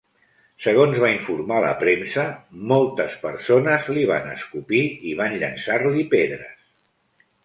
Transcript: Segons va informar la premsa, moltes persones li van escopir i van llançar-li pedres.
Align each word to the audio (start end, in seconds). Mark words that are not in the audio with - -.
Segons 0.67 0.99
va 1.01 1.09
informar 1.15 1.57
la 1.65 1.73
premsa, 1.83 2.23
moltes 2.71 3.13
persones 3.25 3.91
li 3.97 4.05
van 4.13 4.31
escopir 4.31 4.81
i 5.11 5.13
van 5.21 5.37
llançar-li 5.45 6.07
pedres. 6.15 6.57